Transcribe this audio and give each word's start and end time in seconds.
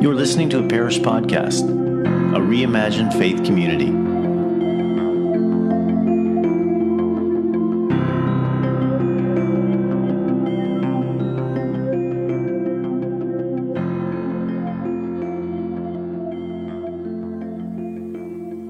You're 0.00 0.14
listening 0.14 0.48
to 0.50 0.64
a 0.64 0.68
parish 0.68 1.00
podcast, 1.00 1.64
a 1.64 2.38
reimagined 2.38 3.18
faith 3.18 3.44
community. 3.44 3.88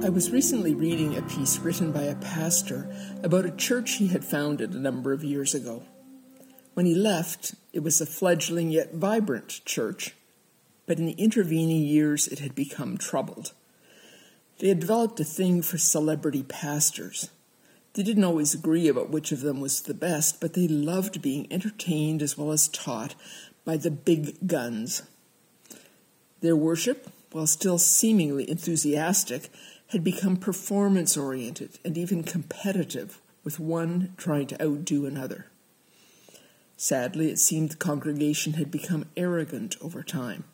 I 0.02 0.08
was 0.08 0.30
recently 0.30 0.74
reading 0.74 1.14
a 1.14 1.20
piece 1.20 1.58
written 1.58 1.92
by 1.92 2.04
a 2.04 2.16
pastor 2.16 2.90
about 3.22 3.44
a 3.44 3.50
church 3.50 3.96
he 3.96 4.06
had 4.06 4.24
founded 4.24 4.72
a 4.72 4.80
number 4.80 5.12
of 5.12 5.22
years 5.22 5.54
ago. 5.54 5.82
When 6.72 6.86
he 6.86 6.94
left, 6.94 7.54
it 7.74 7.80
was 7.80 8.00
a 8.00 8.06
fledgling 8.06 8.70
yet 8.70 8.94
vibrant 8.94 9.60
church, 9.66 10.14
but 10.88 10.98
in 10.98 11.06
the 11.06 11.12
intervening 11.12 11.82
years 11.82 12.26
it 12.26 12.40
had 12.40 12.54
become 12.54 12.96
troubled. 12.96 13.52
They 14.58 14.68
had 14.68 14.80
developed 14.80 15.20
a 15.20 15.24
thing 15.24 15.60
for 15.62 15.76
celebrity 15.76 16.42
pastors. 16.42 17.30
They 17.92 18.02
didn't 18.02 18.24
always 18.24 18.54
agree 18.54 18.88
about 18.88 19.10
which 19.10 19.30
of 19.30 19.42
them 19.42 19.60
was 19.60 19.82
the 19.82 19.94
best, 19.94 20.40
but 20.40 20.54
they 20.54 20.66
loved 20.66 21.22
being 21.22 21.46
entertained 21.52 22.22
as 22.22 22.38
well 22.38 22.52
as 22.52 22.68
taught 22.68 23.14
by 23.64 23.76
the 23.76 23.90
big 23.90 24.48
guns. 24.48 25.02
Their 26.40 26.56
worship, 26.56 27.08
while 27.32 27.46
still 27.46 27.78
seemingly 27.78 28.48
enthusiastic, 28.48 29.50
had 29.88 30.02
become 30.02 30.36
performance 30.36 31.16
oriented 31.16 31.78
and 31.84 31.98
even 31.98 32.24
competitive, 32.24 33.20
with 33.44 33.60
one 33.60 34.14
trying 34.16 34.46
to 34.46 34.62
outdo 34.62 35.06
another. 35.06 35.46
Sadly, 36.76 37.30
it 37.30 37.38
seemed 37.38 37.70
the 37.70 37.76
congregation 37.76 38.54
had 38.54 38.70
become 38.70 39.06
arrogant 39.16 39.76
over 39.80 40.02
time. 40.02 40.44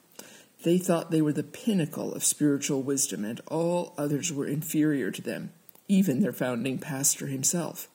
They 0.64 0.78
thought 0.78 1.10
they 1.10 1.20
were 1.20 1.34
the 1.34 1.42
pinnacle 1.42 2.14
of 2.14 2.24
spiritual 2.24 2.82
wisdom, 2.82 3.22
and 3.22 3.38
all 3.48 3.92
others 3.98 4.32
were 4.32 4.46
inferior 4.46 5.10
to 5.10 5.20
them, 5.20 5.52
even 5.88 6.20
their 6.20 6.32
founding 6.32 6.78
pastor 6.78 7.26
himself. 7.26 7.86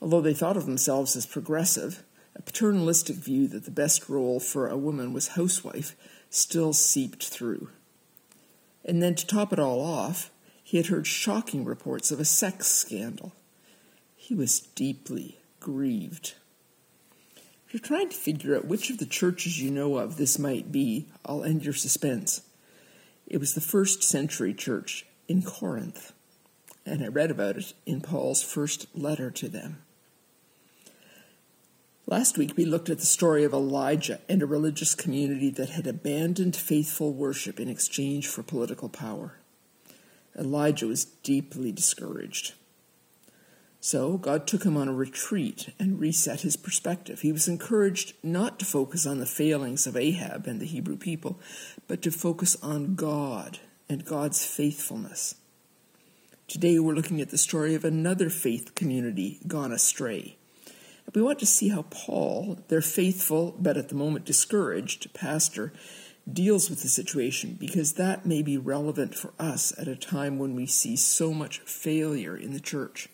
Although 0.00 0.20
they 0.20 0.34
thought 0.34 0.56
of 0.56 0.66
themselves 0.66 1.16
as 1.16 1.26
progressive, 1.26 2.04
a 2.36 2.42
paternalistic 2.42 3.16
view 3.16 3.48
that 3.48 3.64
the 3.64 3.72
best 3.72 4.08
role 4.08 4.38
for 4.38 4.68
a 4.68 4.78
woman 4.78 5.12
was 5.12 5.28
housewife 5.28 5.96
still 6.30 6.72
seeped 6.72 7.26
through. 7.26 7.70
And 8.84 9.02
then 9.02 9.16
to 9.16 9.26
top 9.26 9.52
it 9.52 9.58
all 9.58 9.80
off, 9.80 10.30
he 10.62 10.76
had 10.76 10.86
heard 10.86 11.08
shocking 11.08 11.64
reports 11.64 12.12
of 12.12 12.20
a 12.20 12.24
sex 12.24 12.68
scandal. 12.68 13.32
He 14.14 14.36
was 14.36 14.60
deeply 14.60 15.40
grieved. 15.58 16.34
If 17.70 17.74
you're 17.74 17.98
trying 17.98 18.08
to 18.08 18.16
figure 18.16 18.56
out 18.56 18.64
which 18.64 18.90
of 18.90 18.98
the 18.98 19.06
churches 19.06 19.62
you 19.62 19.70
know 19.70 19.98
of 19.98 20.16
this 20.16 20.40
might 20.40 20.72
be, 20.72 21.06
I'll 21.24 21.44
end 21.44 21.64
your 21.64 21.72
suspense. 21.72 22.42
It 23.28 23.38
was 23.38 23.54
the 23.54 23.60
first 23.60 24.02
century 24.02 24.52
church 24.52 25.06
in 25.28 25.42
Corinth, 25.42 26.12
and 26.84 27.00
I 27.00 27.06
read 27.06 27.30
about 27.30 27.56
it 27.58 27.72
in 27.86 28.00
Paul's 28.00 28.42
first 28.42 28.88
letter 28.92 29.30
to 29.30 29.48
them. 29.48 29.82
Last 32.08 32.36
week, 32.36 32.54
we 32.56 32.64
looked 32.64 32.90
at 32.90 32.98
the 32.98 33.06
story 33.06 33.44
of 33.44 33.52
Elijah 33.52 34.18
and 34.28 34.42
a 34.42 34.46
religious 34.46 34.96
community 34.96 35.48
that 35.50 35.70
had 35.70 35.86
abandoned 35.86 36.56
faithful 36.56 37.12
worship 37.12 37.60
in 37.60 37.68
exchange 37.68 38.26
for 38.26 38.42
political 38.42 38.88
power. 38.88 39.34
Elijah 40.36 40.88
was 40.88 41.04
deeply 41.04 41.70
discouraged. 41.70 42.54
So 43.82 44.18
God 44.18 44.46
took 44.46 44.64
him 44.64 44.76
on 44.76 44.88
a 44.88 44.92
retreat 44.92 45.72
and 45.78 45.98
reset 45.98 46.42
his 46.42 46.56
perspective. 46.56 47.20
He 47.20 47.32
was 47.32 47.48
encouraged 47.48 48.12
not 48.22 48.58
to 48.58 48.66
focus 48.66 49.06
on 49.06 49.18
the 49.18 49.26
failings 49.26 49.86
of 49.86 49.96
Ahab 49.96 50.46
and 50.46 50.60
the 50.60 50.66
Hebrew 50.66 50.96
people, 50.96 51.40
but 51.88 52.02
to 52.02 52.10
focus 52.10 52.58
on 52.62 52.94
God 52.94 53.58
and 53.88 54.04
God's 54.04 54.44
faithfulness. 54.44 55.34
Today 56.46 56.78
we're 56.78 56.94
looking 56.94 57.22
at 57.22 57.30
the 57.30 57.38
story 57.38 57.74
of 57.74 57.84
another 57.84 58.28
faith 58.28 58.74
community 58.74 59.38
gone 59.46 59.72
astray. 59.72 60.36
We 61.14 61.22
want 61.22 61.38
to 61.38 61.46
see 61.46 61.70
how 61.70 61.86
Paul, 61.90 62.58
their 62.68 62.82
faithful 62.82 63.56
but 63.58 63.78
at 63.78 63.88
the 63.88 63.94
moment 63.94 64.26
discouraged 64.26 65.12
pastor, 65.14 65.72
deals 66.30 66.68
with 66.68 66.82
the 66.82 66.88
situation 66.88 67.56
because 67.58 67.94
that 67.94 68.26
may 68.26 68.42
be 68.42 68.58
relevant 68.58 69.14
for 69.14 69.32
us 69.38 69.72
at 69.78 69.88
a 69.88 69.96
time 69.96 70.38
when 70.38 70.54
we 70.54 70.66
see 70.66 70.96
so 70.96 71.32
much 71.32 71.60
failure 71.60 72.36
in 72.36 72.52
the 72.52 72.60
church. 72.60 73.08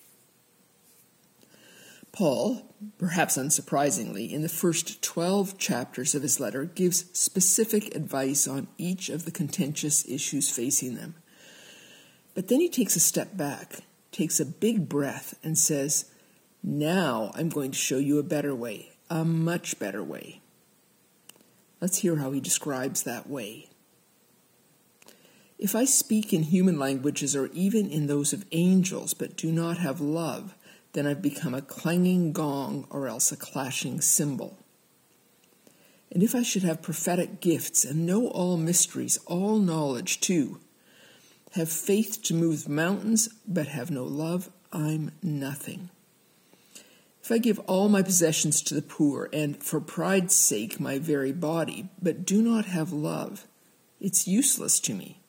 Paul, 2.17 2.63
perhaps 2.97 3.37
unsurprisingly, 3.37 4.33
in 4.33 4.41
the 4.41 4.49
first 4.49 5.03
12 5.03 5.59
chapters 5.59 6.15
of 6.15 6.23
his 6.23 6.41
letter, 6.41 6.65
gives 6.65 7.05
specific 7.13 7.95
advice 7.95 8.49
on 8.49 8.69
each 8.79 9.11
of 9.11 9.27
the 9.27 9.31
contentious 9.31 10.09
issues 10.09 10.51
facing 10.51 10.95
them. 10.95 11.15
But 12.35 12.49
then 12.49 12.61
he 12.61 12.71
takes 12.71 12.97
a 12.97 13.01
step 13.01 13.37
back, 13.37 13.81
takes 14.13 14.41
a 14.41 14.47
big 14.47 14.89
breath, 14.89 15.39
and 15.45 15.59
says, 15.59 16.07
Now 16.63 17.33
I'm 17.35 17.51
going 17.51 17.73
to 17.73 17.79
show 17.79 17.99
you 17.99 18.19
a 18.19 18.23
better 18.23 18.55
way, 18.55 18.93
a 19.11 19.23
much 19.23 19.79
better 19.79 20.03
way. 20.03 20.41
Let's 21.83 21.99
hear 21.99 22.17
how 22.17 22.33
he 22.33 22.41
describes 22.41 23.03
that 23.03 23.29
way. 23.29 23.69
If 25.59 25.75
I 25.75 25.85
speak 25.85 26.33
in 26.33 26.45
human 26.45 26.79
languages 26.79 27.37
or 27.37 27.49
even 27.49 27.91
in 27.91 28.07
those 28.07 28.33
of 28.33 28.47
angels 28.53 29.13
but 29.13 29.37
do 29.37 29.53
not 29.53 29.77
have 29.77 30.01
love, 30.01 30.55
then 30.97 31.07
I've 31.07 31.21
become 31.21 31.53
a 31.53 31.61
clanging 31.61 32.33
gong 32.33 32.87
or 32.89 33.07
else 33.07 33.31
a 33.31 33.37
clashing 33.37 34.01
cymbal. 34.01 34.57
And 36.11 36.23
if 36.23 36.35
I 36.35 36.43
should 36.43 36.63
have 36.63 36.81
prophetic 36.81 37.43
gifts 37.43 37.85
and 37.85 38.07
know 38.07 38.29
all 38.29 38.57
mysteries, 38.57 39.19
all 39.27 39.59
knowledge 39.59 40.21
too, 40.23 40.59
have 41.53 41.71
faith 41.71 42.23
to 42.23 42.35
move 42.35 42.67
mountains, 42.67 43.29
but 43.47 43.67
have 43.67 43.91
no 43.91 44.05
love, 44.05 44.49
I'm 44.73 45.13
nothing. 45.23 45.91
If 47.23 47.31
I 47.31 47.37
give 47.37 47.59
all 47.67 47.91
my 47.91 48.01
possessions 48.01 48.63
to 48.63 48.75
the 48.75 48.81
poor, 48.81 49.29
and 49.35 49.63
for 49.63 49.81
pride's 49.81 50.35
sake 50.35 50.81
my 50.81 50.99
very 50.99 51.33
body, 51.33 51.91
but 52.01 52.25
do 52.25 52.41
not 52.41 52.65
have 52.65 52.91
love, 52.91 53.47
it's 54.01 54.27
useless 54.27 54.81
to 54.81 54.95
me. 54.95 55.21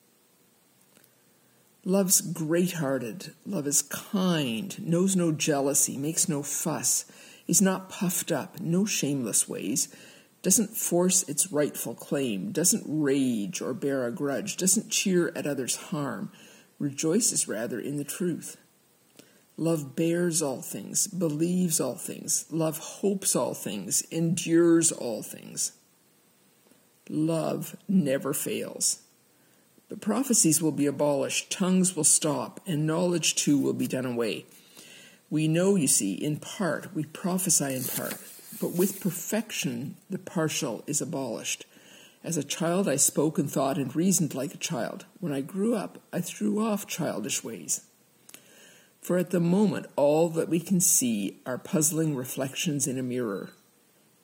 Love's 1.88 2.20
great 2.20 2.74
hearted, 2.74 3.34
love 3.46 3.66
is 3.66 3.82
kind, 3.82 4.78
knows 4.86 5.16
no 5.16 5.32
jealousy, 5.32 5.96
makes 5.96 6.28
no 6.28 6.44
fuss, 6.44 7.06
is 7.48 7.62
not 7.62 7.88
puffed 7.88 8.30
up, 8.30 8.60
no 8.60 8.84
shameless 8.84 9.48
ways, 9.48 9.88
doesn't 10.42 10.76
force 10.76 11.24
its 11.30 11.50
rightful 11.50 11.96
claim, 11.96 12.52
doesn't 12.52 12.84
rage 12.86 13.62
or 13.62 13.74
bear 13.74 14.06
a 14.06 14.12
grudge, 14.12 14.58
doesn't 14.58 14.90
cheer 14.90 15.32
at 15.34 15.48
others' 15.48 15.78
harm, 15.78 16.30
rejoices 16.78 17.48
rather 17.48 17.80
in 17.80 17.96
the 17.96 18.04
truth. 18.04 18.58
Love 19.56 19.96
bears 19.96 20.42
all 20.42 20.62
things, 20.62 21.08
believes 21.08 21.80
all 21.80 21.96
things, 21.96 22.48
love 22.52 22.80
hopes 22.80 23.34
all 23.34 23.54
things, 23.54 24.02
endures 24.12 24.92
all 24.92 25.24
things. 25.24 25.72
Love 27.08 27.78
never 27.88 28.34
fails. 28.34 29.04
But 29.90 30.02
prophecies 30.02 30.62
will 30.62 30.72
be 30.72 30.86
abolished, 30.86 31.50
tongues 31.50 31.96
will 31.96 32.04
stop, 32.04 32.60
and 32.68 32.86
knowledge 32.86 33.36
too 33.36 33.58
will 33.58 33.74
be 33.74 33.88
done 33.88 34.06
away. 34.06 34.46
We 35.30 35.48
know, 35.48 35.76
you 35.76 35.88
see, 35.88 36.14
in 36.14 36.38
part, 36.38 36.94
we 36.94 37.04
prophesy 37.04 37.76
in 37.76 37.84
part, 37.84 38.16
but 38.62 38.74
with 38.74 39.00
perfection 39.00 39.96
the 40.10 40.18
partial 40.18 40.84
is 40.88 41.02
abolished. 41.02 41.66
As 42.24 42.38
a 42.38 42.44
child 42.44 42.90
I 42.90 42.96
spoke 42.98 43.38
and 43.38 43.50
thought 43.50 43.78
and 43.78 43.96
reasoned 43.96 44.36
like 44.36 44.54
a 44.54 44.58
child. 44.58 45.06
When 45.20 45.32
I 45.32 45.42
grew 45.42 45.76
up, 45.76 46.00
I 46.12 46.20
threw 46.22 46.66
off 46.66 46.88
childish 46.88 47.44
ways. 47.44 47.82
For 49.02 49.18
at 49.18 49.30
the 49.30 49.40
moment, 49.40 49.86
all 49.96 50.28
that 50.30 50.50
we 50.50 50.60
can 50.60 50.82
see 50.82 51.40
are 51.46 51.58
puzzling 51.58 52.16
reflections 52.16 52.88
in 52.88 52.98
a 52.98 53.04
mirror. 53.04 53.52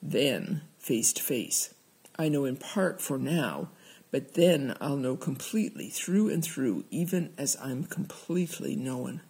Then, 0.02 0.62
face 0.78 1.14
to 1.14 1.22
face. 1.22 1.72
I 2.18 2.28
know 2.28 2.44
in 2.44 2.56
part 2.56 3.00
for 3.00 3.18
now 3.18 3.70
but 4.14 4.34
then 4.34 4.76
I'll 4.80 4.96
know 4.96 5.16
completely, 5.16 5.88
through 5.88 6.28
and 6.28 6.40
through, 6.40 6.84
even 6.88 7.32
as 7.36 7.56
I'm 7.60 7.82
completely 7.82 8.76
known. 8.76 9.22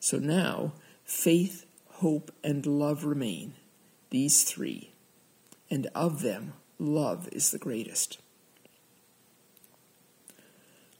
So 0.00 0.16
now, 0.16 0.72
faith, 1.04 1.66
hope, 1.96 2.32
and 2.42 2.64
love 2.64 3.04
remain, 3.04 3.52
these 4.08 4.44
three, 4.44 4.92
and 5.70 5.88
of 5.94 6.22
them, 6.22 6.54
love 6.78 7.28
is 7.32 7.50
the 7.50 7.58
greatest. 7.58 8.16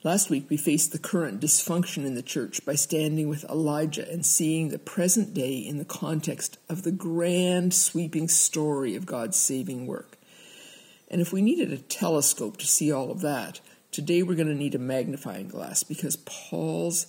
Last 0.04 0.28
week, 0.28 0.50
we 0.50 0.58
faced 0.58 0.92
the 0.92 0.98
current 0.98 1.40
dysfunction 1.40 2.04
in 2.04 2.14
the 2.14 2.20
church 2.20 2.62
by 2.66 2.74
standing 2.74 3.26
with 3.26 3.44
Elijah 3.44 4.06
and 4.12 4.26
seeing 4.26 4.68
the 4.68 4.78
present 4.78 5.32
day 5.32 5.56
in 5.56 5.78
the 5.78 5.86
context 5.86 6.58
of 6.68 6.82
the 6.82 6.92
grand, 6.92 7.72
sweeping 7.72 8.28
story 8.28 8.94
of 8.94 9.06
God's 9.06 9.38
saving 9.38 9.86
work. 9.86 10.18
And 11.12 11.20
if 11.20 11.30
we 11.30 11.42
needed 11.42 11.72
a 11.72 11.78
telescope 11.78 12.56
to 12.56 12.66
see 12.66 12.90
all 12.90 13.10
of 13.10 13.20
that, 13.20 13.60
today 13.90 14.22
we're 14.22 14.34
going 14.34 14.48
to 14.48 14.54
need 14.54 14.74
a 14.74 14.78
magnifying 14.78 15.46
glass 15.46 15.82
because 15.82 16.16
Paul's 16.16 17.06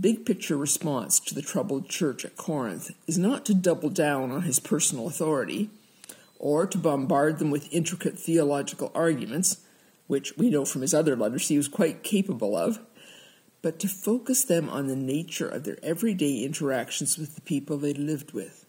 big 0.00 0.24
picture 0.24 0.56
response 0.56 1.18
to 1.18 1.34
the 1.34 1.42
troubled 1.42 1.88
church 1.88 2.24
at 2.24 2.36
Corinth 2.36 2.92
is 3.08 3.18
not 3.18 3.44
to 3.46 3.54
double 3.54 3.90
down 3.90 4.30
on 4.30 4.42
his 4.42 4.60
personal 4.60 5.08
authority 5.08 5.68
or 6.38 6.64
to 6.64 6.78
bombard 6.78 7.40
them 7.40 7.50
with 7.50 7.72
intricate 7.72 8.16
theological 8.16 8.92
arguments, 8.94 9.58
which 10.06 10.36
we 10.36 10.48
know 10.48 10.64
from 10.64 10.82
his 10.82 10.94
other 10.94 11.16
letters 11.16 11.48
he 11.48 11.56
was 11.56 11.66
quite 11.66 12.04
capable 12.04 12.56
of, 12.56 12.78
but 13.62 13.80
to 13.80 13.88
focus 13.88 14.44
them 14.44 14.68
on 14.68 14.86
the 14.86 14.96
nature 14.96 15.48
of 15.48 15.64
their 15.64 15.78
everyday 15.82 16.44
interactions 16.44 17.18
with 17.18 17.34
the 17.34 17.40
people 17.40 17.78
they 17.78 17.94
lived 17.94 18.32
with. 18.32 18.64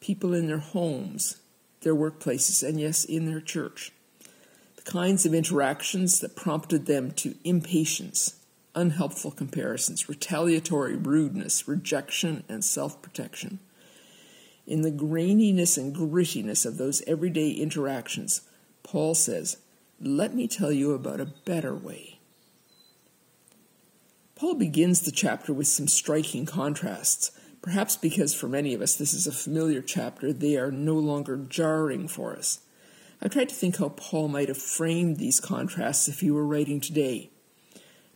People 0.00 0.34
in 0.34 0.48
their 0.48 0.58
homes, 0.58 1.36
their 1.86 1.94
workplaces, 1.94 2.68
and 2.68 2.80
yes, 2.80 3.04
in 3.04 3.26
their 3.26 3.40
church. 3.40 3.92
The 4.74 4.82
kinds 4.82 5.24
of 5.24 5.32
interactions 5.32 6.18
that 6.18 6.34
prompted 6.34 6.86
them 6.86 7.12
to 7.12 7.36
impatience, 7.44 8.40
unhelpful 8.74 9.30
comparisons, 9.30 10.08
retaliatory 10.08 10.96
rudeness, 10.96 11.68
rejection, 11.68 12.42
and 12.48 12.64
self 12.64 13.00
protection. 13.02 13.60
In 14.66 14.82
the 14.82 14.90
graininess 14.90 15.78
and 15.78 15.94
grittiness 15.94 16.66
of 16.66 16.76
those 16.76 17.02
everyday 17.06 17.52
interactions, 17.52 18.40
Paul 18.82 19.14
says, 19.14 19.58
Let 20.00 20.34
me 20.34 20.48
tell 20.48 20.72
you 20.72 20.92
about 20.92 21.20
a 21.20 21.32
better 21.44 21.72
way. 21.72 22.18
Paul 24.34 24.54
begins 24.54 25.02
the 25.02 25.12
chapter 25.12 25.52
with 25.52 25.68
some 25.68 25.86
striking 25.86 26.46
contrasts. 26.46 27.30
Perhaps 27.66 27.96
because 27.96 28.32
for 28.32 28.46
many 28.46 28.74
of 28.74 28.80
us 28.80 28.94
this 28.94 29.12
is 29.12 29.26
a 29.26 29.32
familiar 29.32 29.82
chapter, 29.82 30.32
they 30.32 30.56
are 30.56 30.70
no 30.70 30.94
longer 30.94 31.36
jarring 31.36 32.06
for 32.06 32.36
us. 32.36 32.60
I've 33.20 33.32
tried 33.32 33.48
to 33.48 33.56
think 33.56 33.78
how 33.78 33.88
Paul 33.88 34.28
might 34.28 34.46
have 34.46 34.56
framed 34.56 35.16
these 35.16 35.40
contrasts 35.40 36.06
if 36.06 36.20
he 36.20 36.30
were 36.30 36.46
writing 36.46 36.80
today. 36.80 37.28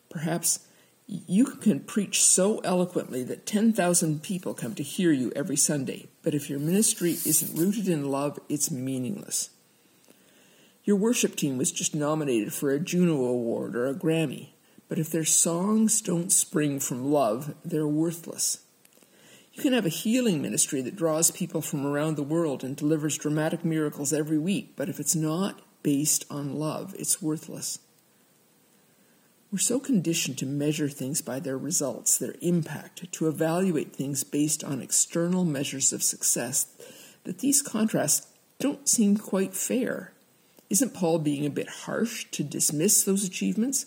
Perhaps 0.09 0.61
you 1.09 1.47
can 1.47 1.81
preach 1.81 2.23
so 2.23 2.61
eloquently 2.61 3.25
that 3.25 3.45
10,000 3.45 4.23
people 4.23 4.55
come 4.55 4.77
to 4.77 4.85
hear 4.85 5.11
you 5.11 5.33
every 5.35 5.57
Sunday, 5.57 6.07
but 6.23 6.33
if 6.33 6.49
your 6.49 6.61
ministry 6.61 7.17
isn't 7.27 7.59
rooted 7.59 7.89
in 7.89 8.09
love, 8.09 8.39
it's 8.49 8.71
meaningless. 8.71 9.51
Your 10.85 10.95
worship 10.95 11.35
team 11.35 11.59
was 11.59 11.73
just 11.73 11.93
nominated 11.93 12.53
for 12.53 12.71
a 12.71 12.79
Juno 12.79 13.25
Award 13.25 13.75
or 13.75 13.89
a 13.89 13.95
Grammy, 13.95 14.51
but 14.89 15.01
if 15.01 15.11
their 15.11 15.25
songs 15.25 16.01
don't 16.01 16.31
spring 16.31 16.79
from 16.79 17.11
love, 17.11 17.57
they're 17.65 17.89
worthless. 17.89 18.61
You 19.61 19.65
can 19.65 19.75
have 19.75 19.85
a 19.85 19.91
healing 19.91 20.41
ministry 20.41 20.81
that 20.81 20.97
draws 20.97 21.31
people 21.31 21.61
from 21.61 21.85
around 21.85 22.17
the 22.17 22.23
world 22.23 22.65
and 22.65 22.75
delivers 22.75 23.19
dramatic 23.19 23.63
miracles 23.63 24.11
every 24.11 24.39
week, 24.39 24.73
but 24.75 24.89
if 24.89 24.99
it's 24.99 25.15
not 25.15 25.61
based 25.83 26.25
on 26.31 26.55
love, 26.55 26.95
it's 26.99 27.21
worthless. 27.21 27.79
We're 29.53 29.59
so 29.59 29.79
conditioned 29.79 30.39
to 30.39 30.47
measure 30.47 30.89
things 30.89 31.21
by 31.21 31.41
their 31.41 31.59
results, 31.59 32.17
their 32.17 32.37
impact, 32.41 33.13
to 33.13 33.29
evaluate 33.29 33.95
things 33.95 34.25
based 34.25 34.65
on 34.65 34.81
external 34.81 35.45
measures 35.45 35.93
of 35.93 36.03
success, 36.03 36.67
that 37.25 37.41
these 37.41 37.61
contrasts 37.61 38.29
don't 38.61 38.89
seem 38.89 39.19
quite 39.19 39.53
fair. 39.53 40.15
Isn't 40.71 40.95
Paul 40.95 41.19
being 41.19 41.45
a 41.45 41.51
bit 41.51 41.69
harsh 41.69 42.25
to 42.31 42.43
dismiss 42.43 43.05
those 43.05 43.25
achievements? 43.25 43.85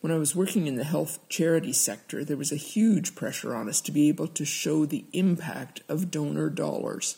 When 0.00 0.12
I 0.12 0.18
was 0.18 0.36
working 0.36 0.68
in 0.68 0.76
the 0.76 0.84
health 0.84 1.18
charity 1.28 1.72
sector, 1.72 2.24
there 2.24 2.36
was 2.36 2.52
a 2.52 2.56
huge 2.56 3.16
pressure 3.16 3.54
on 3.54 3.68
us 3.68 3.80
to 3.80 3.92
be 3.92 4.08
able 4.08 4.28
to 4.28 4.44
show 4.44 4.86
the 4.86 5.04
impact 5.12 5.80
of 5.88 6.10
donor 6.10 6.50
dollars. 6.50 7.16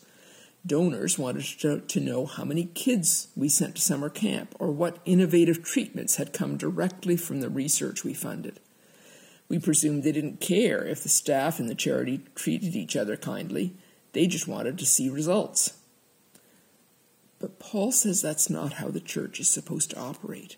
Donors 0.67 1.19
wanted 1.19 1.89
to, 1.89 2.01
know 2.01 2.25
how 2.25 2.45
many 2.45 2.65
kids 2.65 3.29
we 3.37 3.51
sent 3.51 3.77
to 3.77 3.83
summer 3.83 4.09
camp 4.09 4.55
or 4.59 4.71
what 4.71 4.99
innovative 5.05 5.63
treatments 5.63 6.17
had 6.17 6.33
come 6.33 6.57
directly 6.57 7.17
from 7.17 7.41
the 7.41 7.51
research 7.51 8.03
we 8.03 8.15
funded. 8.15 8.61
We 9.49 9.59
presumed 9.59 10.03
they 10.03 10.13
didn't 10.13 10.41
care 10.41 10.83
if 10.85 11.03
the 11.03 11.09
staff 11.09 11.61
and 11.61 11.69
the 11.69 11.75
charity 11.75 12.23
treated 12.35 12.75
each 12.77 12.97
other 12.97 13.17
kindly, 13.17 13.75
they 14.13 14.27
just 14.27 14.49
wanted 14.49 14.79
to 14.79 14.87
see 14.87 15.11
results. 15.11 15.75
But 17.41 17.59
Paul 17.59 17.93
says 17.93 18.23
that's 18.23 18.49
not 18.49 18.75
how 18.75 18.89
the 18.89 19.01
church 19.01 19.41
is 19.41 19.49
supposed 19.49 19.91
to 19.91 19.99
operate. 19.99 20.57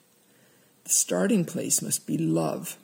The 0.84 0.90
starting 0.90 1.44
place 1.44 1.80
must 1.80 2.06
be 2.06 2.18
love, 2.18 2.76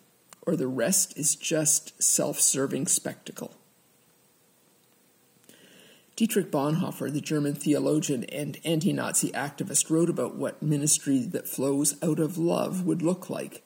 or 0.43 0.57
the 0.57 0.69
rest 0.69 1.19
is 1.19 1.35
just 1.35 2.03
self 2.03 2.41
serving 2.41 2.87
spectacle. 2.87 3.55
Dietrich 6.19 6.51
Bonhoeffer, 6.51 7.13
the 7.13 7.21
German 7.21 7.55
theologian 7.55 8.25
and 8.25 8.59
anti 8.65 8.93
Nazi 8.93 9.31
activist, 9.31 9.89
wrote 9.89 10.11
about 10.11 10.35
what 10.35 10.63
ministry 10.63 11.21
that 11.21 11.47
flows 11.47 11.95
out 12.03 12.19
of 12.19 12.37
love 12.37 12.85
would 12.85 13.03
look 13.03 13.31
like 13.31 13.65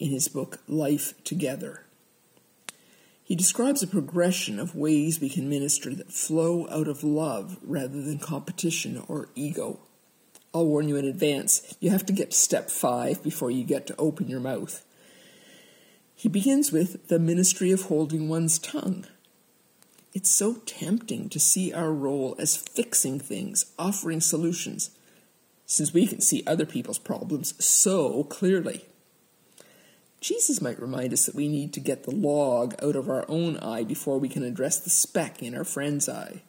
in 0.00 0.10
his 0.10 0.26
book 0.26 0.58
Life 0.66 1.14
Together. 1.22 1.84
He 3.22 3.36
describes 3.36 3.82
a 3.82 3.86
progression 3.86 4.58
of 4.58 4.74
ways 4.74 5.20
we 5.20 5.28
can 5.28 5.48
minister 5.48 5.94
that 5.94 6.12
flow 6.12 6.68
out 6.70 6.88
of 6.88 7.04
love 7.04 7.56
rather 7.62 8.02
than 8.02 8.18
competition 8.18 9.02
or 9.06 9.28
ego. 9.36 9.78
I'll 10.54 10.66
warn 10.66 10.88
you 10.88 10.96
in 10.96 11.04
advance, 11.04 11.74
you 11.80 11.90
have 11.90 12.04
to 12.06 12.12
get 12.12 12.32
to 12.32 12.36
step 12.36 12.70
five 12.70 13.22
before 13.22 13.50
you 13.50 13.64
get 13.64 13.86
to 13.86 13.96
open 13.96 14.28
your 14.28 14.40
mouth. 14.40 14.84
He 16.14 16.28
begins 16.28 16.70
with 16.70 17.08
the 17.08 17.18
ministry 17.18 17.72
of 17.72 17.82
holding 17.82 18.28
one's 18.28 18.58
tongue. 18.58 19.06
It's 20.14 20.30
so 20.30 20.54
tempting 20.66 21.30
to 21.30 21.40
see 21.40 21.72
our 21.72 21.90
role 21.90 22.36
as 22.38 22.56
fixing 22.56 23.18
things, 23.18 23.72
offering 23.78 24.20
solutions, 24.20 24.90
since 25.64 25.94
we 25.94 26.06
can 26.06 26.20
see 26.20 26.44
other 26.46 26.66
people's 26.66 26.98
problems 26.98 27.54
so 27.64 28.24
clearly. 28.24 28.84
Jesus 30.20 30.60
might 30.60 30.80
remind 30.80 31.12
us 31.12 31.26
that 31.26 31.34
we 31.34 31.48
need 31.48 31.72
to 31.72 31.80
get 31.80 32.04
the 32.04 32.14
log 32.14 32.74
out 32.82 32.94
of 32.94 33.08
our 33.08 33.24
own 33.26 33.56
eye 33.56 33.82
before 33.82 34.18
we 34.18 34.28
can 34.28 34.44
address 34.44 34.78
the 34.78 34.90
speck 34.90 35.42
in 35.42 35.56
our 35.56 35.64
friend's 35.64 36.08
eye. 36.08 36.42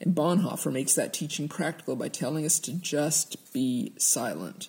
And 0.00 0.14
Bonhoeffer 0.14 0.72
makes 0.72 0.94
that 0.94 1.12
teaching 1.12 1.48
practical 1.48 1.96
by 1.96 2.08
telling 2.08 2.44
us 2.44 2.58
to 2.60 2.72
just 2.72 3.52
be 3.52 3.92
silent. 3.96 4.68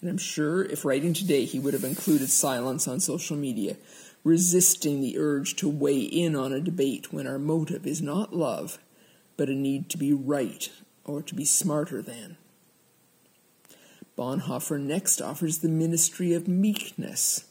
And 0.00 0.08
I'm 0.08 0.18
sure 0.18 0.64
if 0.64 0.84
writing 0.84 1.12
today, 1.12 1.44
he 1.44 1.58
would 1.58 1.74
have 1.74 1.84
included 1.84 2.30
silence 2.30 2.86
on 2.88 3.00
social 3.00 3.36
media 3.36 3.76
resisting 4.24 5.00
the 5.00 5.18
urge 5.18 5.56
to 5.56 5.68
weigh 5.68 6.00
in 6.00 6.36
on 6.36 6.52
a 6.52 6.60
debate 6.60 7.12
when 7.12 7.26
our 7.26 7.38
motive 7.38 7.86
is 7.86 8.02
not 8.02 8.34
love, 8.34 8.78
but 9.36 9.48
a 9.48 9.54
need 9.54 9.88
to 9.88 9.96
be 9.96 10.12
right 10.12 10.70
or 11.04 11.22
to 11.22 11.34
be 11.34 11.44
smarter 11.44 12.02
than. 12.02 12.36
Bonhoeffer 14.16 14.80
next 14.80 15.22
offers 15.22 15.58
the 15.58 15.68
ministry 15.68 16.34
of 16.34 16.48
meekness. 16.48 17.44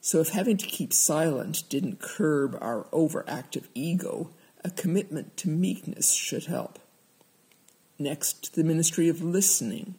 So, 0.00 0.20
if 0.20 0.30
having 0.30 0.56
to 0.56 0.66
keep 0.66 0.92
silent 0.94 1.68
didn't 1.68 2.00
curb 2.00 2.56
our 2.60 2.84
overactive 2.84 3.64
ego, 3.74 4.30
a 4.64 4.70
commitment 4.70 5.36
to 5.38 5.48
meekness 5.48 6.12
should 6.12 6.46
help. 6.46 6.78
Next, 7.98 8.54
the 8.54 8.64
ministry 8.64 9.08
of 9.08 9.22
listening. 9.22 9.94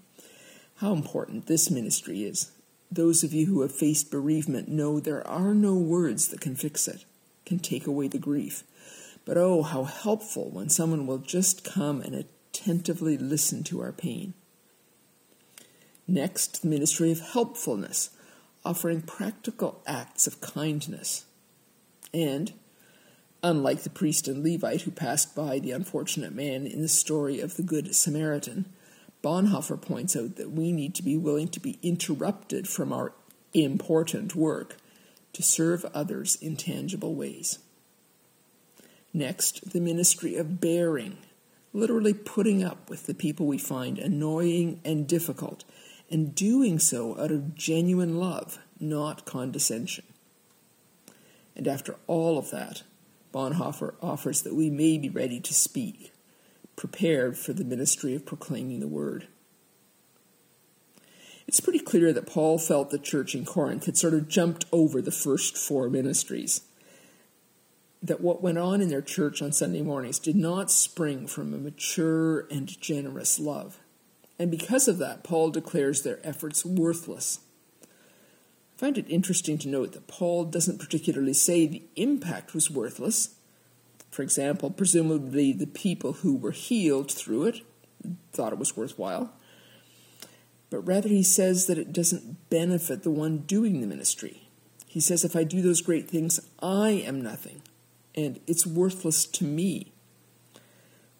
How 0.77 0.93
important 0.93 1.45
this 1.45 1.69
ministry 1.69 2.23
is. 2.23 2.51
Those 2.91 3.23
of 3.23 3.31
you 3.31 3.45
who 3.45 3.61
have 3.61 3.73
faced 3.73 4.11
bereavement 4.11 4.67
know 4.67 4.99
there 4.99 5.25
are 5.27 5.53
no 5.53 5.75
words 5.75 6.27
that 6.29 6.41
can 6.41 6.55
fix 6.55 6.87
it, 6.87 7.05
can 7.45 7.59
take 7.59 7.87
away 7.87 8.07
the 8.07 8.17
grief. 8.17 8.63
But 9.23 9.37
oh, 9.37 9.61
how 9.61 9.83
helpful 9.83 10.49
when 10.49 10.69
someone 10.69 11.05
will 11.05 11.19
just 11.19 11.63
come 11.63 12.01
and 12.01 12.15
attentively 12.15 13.17
listen 13.17 13.63
to 13.65 13.81
our 13.81 13.91
pain. 13.91 14.33
Next, 16.07 16.63
the 16.63 16.67
ministry 16.67 17.11
of 17.11 17.19
helpfulness, 17.19 18.09
offering 18.65 19.01
practical 19.01 19.81
acts 19.87 20.27
of 20.27 20.41
kindness. 20.41 21.25
And, 22.13 22.51
unlike 23.43 23.83
the 23.83 23.89
priest 23.89 24.27
and 24.27 24.43
Levite 24.43 24.81
who 24.81 24.91
passed 24.91 25.35
by 25.35 25.59
the 25.59 25.71
unfortunate 25.71 26.33
man 26.33 26.67
in 26.67 26.81
the 26.81 26.87
story 26.87 27.39
of 27.39 27.55
the 27.55 27.63
Good 27.63 27.95
Samaritan, 27.95 28.65
Bonhoeffer 29.23 29.79
points 29.79 30.15
out 30.15 30.35
that 30.35 30.51
we 30.51 30.71
need 30.71 30.95
to 30.95 31.03
be 31.03 31.17
willing 31.17 31.47
to 31.49 31.59
be 31.59 31.79
interrupted 31.83 32.67
from 32.67 32.91
our 32.91 33.13
important 33.53 34.35
work 34.35 34.77
to 35.33 35.43
serve 35.43 35.85
others 35.93 36.35
in 36.35 36.55
tangible 36.55 37.15
ways. 37.15 37.59
Next, 39.13 39.71
the 39.71 39.81
ministry 39.81 40.35
of 40.37 40.61
bearing, 40.61 41.17
literally 41.73 42.13
putting 42.13 42.63
up 42.63 42.89
with 42.89 43.05
the 43.05 43.13
people 43.13 43.45
we 43.45 43.57
find 43.57 43.99
annoying 43.99 44.79
and 44.85 45.07
difficult, 45.07 45.63
and 46.09 46.33
doing 46.35 46.79
so 46.79 47.17
out 47.19 47.31
of 47.31 47.55
genuine 47.55 48.17
love, 48.17 48.59
not 48.79 49.25
condescension. 49.25 50.05
And 51.55 51.67
after 51.67 51.95
all 52.07 52.37
of 52.37 52.51
that, 52.51 52.83
Bonhoeffer 53.31 53.95
offers 54.01 54.41
that 54.41 54.55
we 54.55 54.69
may 54.69 54.97
be 54.97 55.09
ready 55.09 55.39
to 55.39 55.53
speak, 55.53 56.11
prepared 56.75 57.37
for 57.37 57.53
the 57.53 57.63
ministry 57.63 58.15
of 58.15 58.25
proclaiming 58.25 58.79
the 58.79 58.87
word. 58.87 59.27
It's 61.47 61.59
pretty 61.59 61.79
clear 61.79 62.13
that 62.13 62.27
Paul 62.27 62.57
felt 62.57 62.91
the 62.91 62.99
church 62.99 63.35
in 63.35 63.45
Corinth 63.45 63.85
had 63.85 63.97
sort 63.97 64.13
of 64.13 64.29
jumped 64.29 64.65
over 64.71 65.01
the 65.01 65.11
first 65.11 65.57
four 65.57 65.89
ministries. 65.89 66.61
That 68.01 68.21
what 68.21 68.41
went 68.41 68.57
on 68.57 68.81
in 68.81 68.89
their 68.89 69.01
church 69.01 69.41
on 69.41 69.51
Sunday 69.51 69.81
mornings 69.81 70.17
did 70.17 70.35
not 70.35 70.71
spring 70.71 71.27
from 71.27 71.53
a 71.53 71.57
mature 71.57 72.47
and 72.49 72.67
generous 72.79 73.39
love. 73.39 73.79
And 74.39 74.49
because 74.49 74.87
of 74.87 74.97
that, 74.99 75.23
Paul 75.23 75.51
declares 75.51 76.01
their 76.01 76.19
efforts 76.23 76.65
worthless. 76.65 77.39
I 78.81 78.85
find 78.85 78.97
it 78.97 79.05
interesting 79.09 79.59
to 79.59 79.67
note 79.67 79.91
that 79.91 80.07
Paul 80.07 80.45
doesn't 80.45 80.79
particularly 80.79 81.35
say 81.35 81.67
the 81.67 81.83
impact 81.95 82.55
was 82.55 82.71
worthless, 82.71 83.35
For 84.11 84.23
example, 84.23 84.69
presumably 84.69 85.53
the 85.53 85.65
people 85.65 86.13
who 86.13 86.35
were 86.35 86.51
healed 86.51 87.09
through 87.09 87.45
it 87.45 87.61
thought 88.33 88.51
it 88.51 88.59
was 88.59 88.75
worthwhile. 88.75 89.31
But 90.69 90.81
rather, 90.81 91.09
he 91.09 91.23
says 91.23 91.67
that 91.67 91.77
it 91.77 91.93
doesn't 91.93 92.49
benefit 92.49 93.03
the 93.03 93.11
one 93.11 93.39
doing 93.39 93.79
the 93.79 93.87
ministry. 93.87 94.49
He 94.85 94.99
says, 94.99 95.23
if 95.23 95.35
I 95.35 95.43
do 95.43 95.61
those 95.61 95.81
great 95.81 96.09
things, 96.09 96.39
I 96.61 96.89
am 96.89 97.21
nothing, 97.21 97.61
and 98.15 98.39
it's 98.47 98.67
worthless 98.67 99.25
to 99.25 99.45
me. 99.45 99.93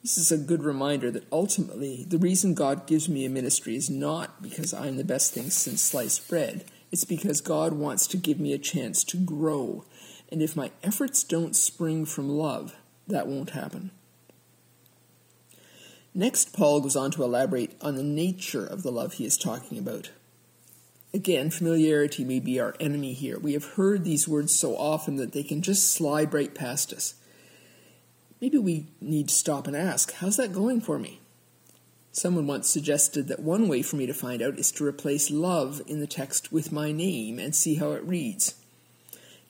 This 0.01 0.17
is 0.17 0.31
a 0.31 0.37
good 0.37 0.63
reminder 0.63 1.11
that 1.11 1.31
ultimately 1.31 2.03
the 2.07 2.17
reason 2.17 2.53
God 2.53 2.87
gives 2.87 3.07
me 3.07 3.23
a 3.23 3.29
ministry 3.29 3.75
is 3.75 3.89
not 3.89 4.41
because 4.41 4.73
I'm 4.73 4.97
the 4.97 5.03
best 5.03 5.33
thing 5.33 5.49
since 5.49 5.81
sliced 5.81 6.27
bread. 6.27 6.65
It's 6.91 7.05
because 7.05 7.39
God 7.41 7.73
wants 7.73 8.05
to 8.07 8.17
give 8.17 8.39
me 8.39 8.53
a 8.53 8.57
chance 8.57 9.03
to 9.05 9.17
grow. 9.17 9.85
And 10.29 10.41
if 10.41 10.55
my 10.55 10.71
efforts 10.83 11.23
don't 11.23 11.55
spring 11.55 12.05
from 12.05 12.29
love, 12.29 12.75
that 13.07 13.27
won't 13.27 13.51
happen. 13.51 13.91
Next, 16.13 16.53
Paul 16.53 16.81
goes 16.81 16.97
on 16.97 17.11
to 17.11 17.23
elaborate 17.23 17.75
on 17.81 17.95
the 17.95 18.03
nature 18.03 18.65
of 18.65 18.83
the 18.83 18.91
love 18.91 19.13
he 19.13 19.25
is 19.25 19.37
talking 19.37 19.77
about. 19.77 20.09
Again, 21.13 21.49
familiarity 21.49 22.25
may 22.25 22.39
be 22.39 22.59
our 22.59 22.75
enemy 22.79 23.13
here. 23.13 23.39
We 23.39 23.53
have 23.53 23.75
heard 23.75 24.03
these 24.03 24.27
words 24.27 24.53
so 24.53 24.75
often 24.75 25.15
that 25.17 25.31
they 25.31 25.43
can 25.43 25.61
just 25.61 25.93
slide 25.93 26.33
right 26.33 26.53
past 26.53 26.91
us. 26.91 27.15
Maybe 28.41 28.57
we 28.57 28.87
need 28.99 29.29
to 29.29 29.35
stop 29.35 29.67
and 29.67 29.75
ask, 29.75 30.13
how's 30.13 30.37
that 30.37 30.51
going 30.51 30.81
for 30.81 30.99
me? 30.99 31.20
Someone 32.11 32.45
once 32.45 32.69
suggested 32.69 33.27
that 33.27 33.39
one 33.39 33.67
way 33.67 33.81
for 33.81 33.95
me 33.95 34.05
to 34.05 34.13
find 34.13 34.41
out 34.41 34.59
is 34.59 34.71
to 34.73 34.85
replace 34.85 35.31
love 35.31 35.81
in 35.87 35.99
the 35.99 36.07
text 36.07 36.51
with 36.51 36.71
my 36.71 36.91
name 36.91 37.39
and 37.39 37.55
see 37.55 37.75
how 37.75 37.91
it 37.91 38.03
reads. 38.03 38.55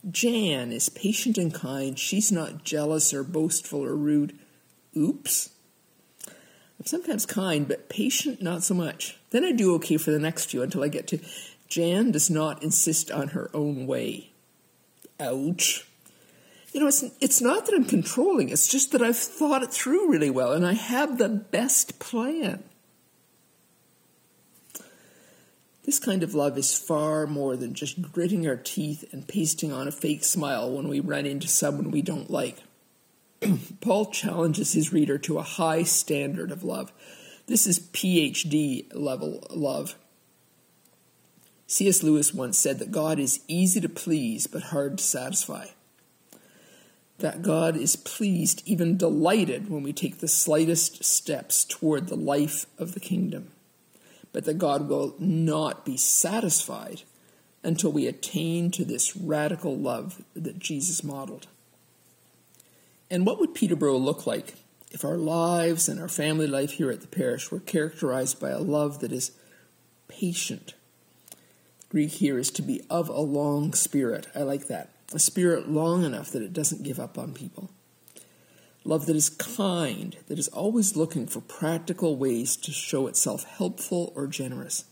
Jan 0.10 0.72
is 0.72 0.90
patient 0.90 1.38
and 1.38 1.54
kind. 1.54 1.98
She's 1.98 2.32
not 2.32 2.64
jealous 2.64 3.14
or 3.14 3.24
boastful 3.24 3.84
or 3.84 3.96
rude. 3.96 4.38
Oops. 4.96 5.50
I'm 6.28 6.86
sometimes 6.86 7.26
kind, 7.26 7.68
but 7.68 7.90
patient 7.90 8.42
not 8.42 8.64
so 8.64 8.74
much. 8.74 9.18
Then 9.32 9.44
I 9.46 9.52
do 9.52 9.74
okay 9.76 9.98
for 9.98 10.12
the 10.12 10.20
next 10.20 10.46
few 10.46 10.62
until 10.62 10.84
I 10.84 10.88
get 10.88 11.08
to 11.08 11.20
Jan 11.68 12.12
does 12.12 12.30
not 12.30 12.64
insist 12.64 13.12
on 13.12 13.30
her 13.30 13.50
own 13.54 13.88
way. 13.88 14.32
Ouch. 15.20 15.88
You 16.72 16.80
know, 16.80 16.88
it's, 16.88 17.04
it's 17.20 17.42
not 17.42 17.66
that 17.66 17.76
I'm 17.76 17.86
controlling, 17.86 18.50
it's 18.50 18.68
just 18.68 18.92
that 18.94 19.02
I've 19.02 19.18
thought 19.18 19.64
it 19.64 19.72
through 19.72 20.10
really 20.10 20.30
well 20.30 20.54
and 20.54 20.66
I 20.66 20.74
have 20.74 21.18
the 21.18 21.30
best 21.30 22.00
plan. 22.00 22.64
This 25.84 26.00
kind 26.00 26.24
of 26.24 26.34
love 26.34 26.58
is 26.58 26.78
far 26.78 27.28
more 27.28 27.58
than 27.58 27.74
just 27.74 28.02
gritting 28.02 28.48
our 28.48 28.56
teeth 28.56 29.04
and 29.12 29.28
pasting 29.28 29.74
on 29.74 29.88
a 29.88 29.92
fake 29.92 30.24
smile 30.24 30.72
when 30.72 30.88
we 30.88 31.00
run 31.00 31.26
into 31.26 31.48
someone 31.48 31.92
we 31.92 32.02
don't 32.02 32.30
like. 32.30 32.60
Paul 33.82 34.06
challenges 34.06 34.74
his 34.74 34.94
reader 34.94 35.18
to 35.18 35.40
a 35.40 35.44
high 35.44 35.84
standard 35.84 36.52
of 36.52 36.64
love. 36.64 36.94
This 37.48 37.68
is 37.68 37.80
PhD 37.80 38.86
level 38.94 39.46
love. 39.50 39.96
C.S. 41.68 42.04
Lewis 42.04 42.34
once 42.34 42.58
said 42.58 42.80
that 42.80 42.92
God 42.92 43.18
is 43.20 43.42
easy 43.48 43.82
to 43.82 43.90
please 43.90 44.46
but 44.46 44.64
hard 44.64 45.00
to 45.00 45.04
satisfy 45.04 45.68
that 47.22 47.42
God 47.42 47.76
is 47.76 47.96
pleased, 47.96 48.62
even 48.66 48.98
delighted, 48.98 49.70
when 49.70 49.84
we 49.84 49.94
take 49.94 50.20
the 50.20 50.28
slightest 50.28 51.04
steps 51.04 51.64
toward 51.64 52.08
the 52.08 52.16
life 52.16 52.66
of 52.78 52.94
the 52.94 53.00
kingdom, 53.00 53.48
but 54.34 54.46
that 54.46 54.58
God 54.58 54.90
will 54.90 55.16
not 55.18 55.86
be 55.86 55.98
satisfied 55.98 57.04
until 57.64 57.92
we 57.92 58.08
attain 58.08 58.72
to 58.72 58.84
this 58.84 59.16
radical 59.16 59.78
love 59.78 60.24
that 60.36 60.60
Jesus 60.60 61.04
modeled. 61.04 61.48
And 63.10 63.26
what 63.26 63.40
would 63.40 63.54
Peterborough 63.54 63.98
look 63.98 64.26
like 64.26 64.56
if 64.92 65.06
our 65.06 65.18
lives 65.18 65.88
and 65.88 66.00
our 66.00 66.08
family 66.08 66.48
life 66.48 66.72
here 66.72 66.92
at 66.92 67.02
the 67.02 67.08
parish 67.08 67.52
were 67.52 67.60
characterized 67.60 68.40
by 68.40 68.50
a 68.50 68.60
love 68.60 69.00
that 69.00 69.12
is 69.12 69.32
patient? 70.08 70.74
Greek 71.90 72.12
here 72.12 72.40
is 72.40 72.50
to 72.52 72.62
be 72.62 72.82
of 72.90 73.10
a 73.10 73.20
long 73.20 73.74
spirit. 73.74 74.28
I 74.34 74.44
like 74.44 74.68
that 74.68 74.90
a 75.14 75.20
spirit 75.20 75.70
long 75.70 76.04
enough 76.04 76.32
that 76.32 76.42
it 76.42 76.54
doesn't 76.54 76.84
give 76.84 77.00
up 77.00 77.18
on 77.18 77.34
people. 77.34 77.70
Love 78.84 79.06
that 79.06 79.16
is 79.16 79.30
kind, 79.30 80.18
that 80.28 80.40
is 80.40 80.48
always 80.50 80.96
looking 80.96 81.28
for 81.28 81.40
practical 81.42 82.16
ways 82.16 82.56
to 82.58 82.72
show 82.72 83.08
itself 83.08 83.44
helpful 83.44 84.12
or 84.16 84.26
generous. 84.26 84.86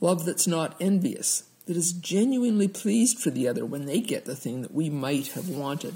Love 0.00 0.24
that's 0.24 0.46
not 0.46 0.74
envious, 0.80 1.44
that 1.66 1.76
is 1.76 1.92
genuinely 1.92 2.68
pleased 2.68 3.18
for 3.18 3.30
the 3.30 3.46
other 3.46 3.66
when 3.66 3.84
they 3.84 4.00
get 4.00 4.24
the 4.24 4.36
thing 4.36 4.62
that 4.62 4.74
we 4.74 4.88
might 4.88 5.28
have 5.28 5.48
wanted. 5.48 5.94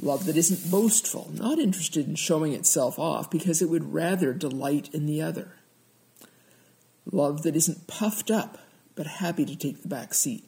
Love 0.00 0.26
that 0.26 0.36
isn't 0.36 0.70
boastful, 0.70 1.30
not 1.32 1.58
interested 1.58 2.08
in 2.08 2.16
showing 2.16 2.52
itself 2.52 2.98
off 2.98 3.30
because 3.30 3.62
it 3.62 3.68
would 3.68 3.92
rather 3.92 4.32
delight 4.32 4.92
in 4.92 5.06
the 5.06 5.22
other. 5.22 5.54
Love 7.10 7.42
that 7.42 7.54
isn't 7.54 7.86
puffed 7.86 8.30
up, 8.30 8.58
but 8.96 9.06
happy 9.06 9.44
to 9.44 9.54
take 9.54 9.82
the 9.82 9.88
back 9.88 10.14
seat. 10.14 10.44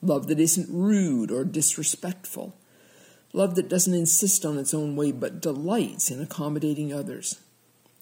Love 0.00 0.28
that 0.28 0.38
isn't 0.38 0.68
rude 0.70 1.30
or 1.30 1.44
disrespectful. 1.44 2.56
Love 3.32 3.56
that 3.56 3.68
doesn't 3.68 3.94
insist 3.94 4.44
on 4.44 4.58
its 4.58 4.72
own 4.72 4.96
way 4.96 5.12
but 5.12 5.40
delights 5.40 6.10
in 6.10 6.20
accommodating 6.20 6.92
others. 6.92 7.40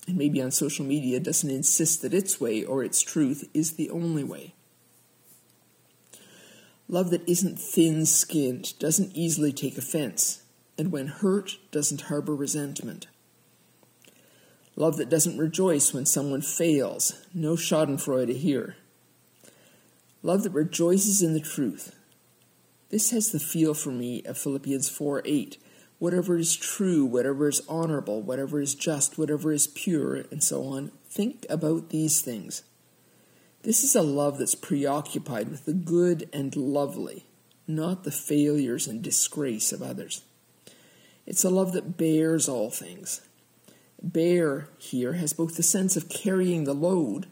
And 0.07 0.17
maybe 0.17 0.41
on 0.41 0.51
social 0.51 0.85
media 0.85 1.19
doesn't 1.19 1.51
insist 1.51 2.03
that 2.03 2.15
its 2.15 2.41
way 2.41 2.65
or 2.65 2.85
its 2.85 3.03
truth 3.03 3.49
is 3.53 3.73
the 3.73 3.91
only 3.91 4.23
way. 4.23 4.55
Love 6.89 7.11
that 7.11 7.29
isn't 7.29 7.59
thin 7.59 8.07
skinned, 8.07 8.79
doesn't 8.79 9.17
easily 9.17 9.53
take 9.53 9.77
offense, 9.77 10.43
and 10.79 10.93
when 10.93 11.09
hurt, 11.09 11.57
doesn't 11.73 12.03
harbor 12.03 12.35
resentment. 12.35 13.09
Love 14.77 14.97
that 14.99 15.09
doesn't 15.09 15.39
rejoice 15.39 15.93
when 15.93 16.07
someone 16.07 16.43
fails, 16.43 17.27
no 17.35 17.55
schadenfreude 17.55 18.37
here. 18.37 18.77
Love 20.23 20.43
that 20.43 20.53
rejoices 20.53 21.23
in 21.23 21.35
the 21.35 21.41
truth. 21.41 21.95
This 22.91 23.11
has 23.11 23.33
the 23.33 23.41
feel 23.41 23.75
for 23.75 23.91
me 23.91 24.23
of 24.25 24.39
Philippians 24.39 24.89
4 24.89 25.23
8. 25.25 25.59
Whatever 25.99 26.37
is 26.37 26.55
true, 26.55 27.05
whatever 27.05 27.49
is 27.49 27.63
honorable, 27.69 28.23
whatever 28.23 28.61
is 28.61 28.75
just, 28.75 29.19
whatever 29.19 29.53
is 29.53 29.67
pure, 29.67 30.25
and 30.31 30.43
so 30.43 30.65
on, 30.65 30.93
think 31.09 31.47
about 31.49 31.89
these 31.89 32.21
things. 32.21 32.63
This 33.63 33.83
is 33.83 33.97
a 33.97 34.03
love 34.03 34.39
that's 34.39 34.55
preoccupied 34.55 35.49
with 35.49 35.65
the 35.65 35.73
good 35.73 36.29
and 36.33 36.55
lovely, 36.55 37.25
not 37.67 38.05
the 38.05 38.13
failures 38.13 38.87
and 38.87 39.03
disgrace 39.03 39.73
of 39.73 39.83
others. 39.83 40.23
It's 41.27 41.45
a 41.45 41.51
love 41.51 41.73
that 41.73 41.97
bears 41.97 42.49
all 42.49 42.71
things. 42.71 43.23
Bear 44.01 44.69
here 44.79 45.15
has 45.15 45.33
both 45.33 45.57
the 45.57 45.63
sense 45.63 45.97
of 45.97 46.09
carrying 46.09 46.65
the 46.65 46.75
load, 46.75 47.27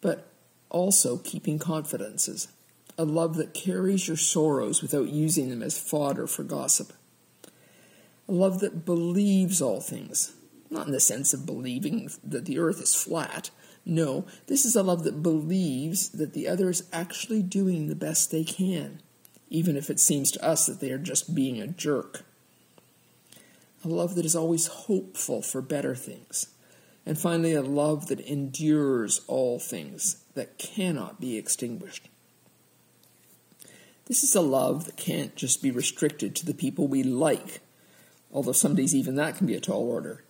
but 0.00 0.30
also 0.70 1.18
keeping 1.18 1.58
confidences, 1.58 2.48
a 2.98 3.04
love 3.04 3.36
that 3.36 3.54
carries 3.54 4.08
your 4.08 4.16
sorrows 4.16 4.82
without 4.82 5.08
using 5.08 5.50
them 5.50 5.62
as 5.62 5.78
fodder 5.78 6.26
for 6.26 6.42
gossip, 6.42 6.92
a 8.28 8.32
love 8.32 8.60
that 8.60 8.84
believes 8.84 9.62
all 9.62 9.80
things, 9.80 10.34
not 10.70 10.86
in 10.86 10.92
the 10.92 11.00
sense 11.00 11.32
of 11.32 11.46
believing 11.46 12.10
that 12.24 12.44
the 12.44 12.58
earth 12.58 12.80
is 12.80 12.94
flat. 12.94 13.50
No, 13.84 14.26
this 14.46 14.64
is 14.64 14.74
a 14.74 14.82
love 14.82 15.04
that 15.04 15.22
believes 15.22 16.08
that 16.10 16.32
the 16.32 16.48
other 16.48 16.68
is 16.68 16.88
actually 16.92 17.42
doing 17.42 17.86
the 17.86 17.94
best 17.94 18.30
they 18.30 18.42
can, 18.42 19.00
even 19.48 19.76
if 19.76 19.90
it 19.90 20.00
seems 20.00 20.32
to 20.32 20.44
us 20.44 20.66
that 20.66 20.80
they 20.80 20.90
are 20.90 20.98
just 20.98 21.34
being 21.34 21.60
a 21.60 21.68
jerk. 21.68 22.24
A 23.84 23.88
love 23.88 24.16
that 24.16 24.24
is 24.24 24.34
always 24.34 24.66
hopeful 24.66 25.42
for 25.42 25.62
better 25.62 25.94
things 25.94 26.48
and 27.06 27.16
finally, 27.16 27.54
a 27.54 27.62
love 27.62 28.08
that 28.08 28.18
endures 28.20 29.20
all 29.28 29.60
things, 29.60 30.16
that 30.36 30.58
cannot 30.58 31.20
be 31.20 31.36
extinguished. 31.36 32.08
This 34.06 34.22
is 34.22 34.36
a 34.36 34.40
love 34.40 34.84
that 34.84 34.96
can't 34.96 35.34
just 35.34 35.60
be 35.60 35.72
restricted 35.72 36.36
to 36.36 36.46
the 36.46 36.54
people 36.54 36.86
we 36.86 37.02
like, 37.02 37.60
although 38.32 38.52
some 38.52 38.76
days 38.76 38.94
even 38.94 39.16
that 39.16 39.36
can 39.36 39.48
be 39.48 39.56
a 39.56 39.60
tall 39.60 39.90
order. 39.90 40.22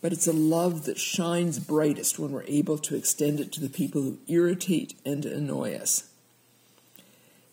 But 0.00 0.12
it's 0.12 0.26
a 0.26 0.32
love 0.32 0.86
that 0.86 0.98
shines 0.98 1.58
brightest 1.58 2.18
when 2.18 2.32
we're 2.32 2.44
able 2.44 2.78
to 2.78 2.96
extend 2.96 3.40
it 3.40 3.52
to 3.52 3.60
the 3.60 3.68
people 3.68 4.00
who 4.00 4.18
irritate 4.28 4.94
and 5.04 5.26
annoy 5.26 5.74
us. 5.74 6.08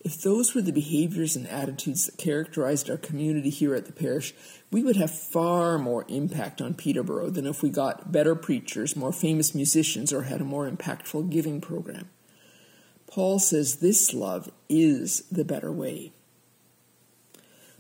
If 0.06 0.22
those 0.22 0.54
were 0.54 0.62
the 0.62 0.72
behaviors 0.72 1.36
and 1.36 1.48
attitudes 1.48 2.06
that 2.06 2.20
characterized 2.20 2.92
our 2.92 2.98
community 2.98 3.50
here 3.50 3.74
at 3.74 3.88
the 3.88 3.92
parish, 3.92 4.36
we 4.72 4.84
would 4.84 4.98
have 4.98 5.10
far 5.10 5.80
more 5.80 6.06
impact 6.08 6.62
on 6.62 6.76
Peterborough 6.76 7.32
than 7.32 7.48
if 7.48 7.64
we 7.64 7.72
got 7.72 8.12
better 8.12 8.36
preachers, 8.36 8.96
more 8.96 9.12
famous 9.12 9.56
musicians, 9.56 10.14
or 10.14 10.22
had 10.22 10.42
a 10.42 10.46
more 10.46 10.70
impactful 10.70 11.32
giving 11.32 11.60
program. 11.60 12.08
Paul 13.08 13.40
says 13.40 13.78
this 13.78 14.14
love 14.14 14.52
is 14.70 15.22
the 15.32 15.44
better 15.44 15.72
way. 15.72 16.12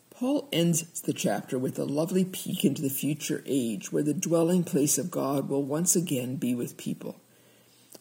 Paul 0.10 0.50
ends 0.52 1.02
the 1.02 1.14
chapter 1.14 1.60
with 1.60 1.78
a 1.78 1.86
lovely 1.86 2.26
peek 2.26 2.66
into 2.66 2.82
the 2.82 2.90
future 2.90 3.44
age 3.46 3.92
where 3.92 4.02
the 4.02 4.16
dwelling 4.16 4.64
place 4.64 4.98
of 4.98 5.12
God 5.12 5.48
will 5.48 5.64
once 5.64 5.96
again 5.96 6.38
be 6.38 6.56
with 6.56 6.76
people. 6.76 7.22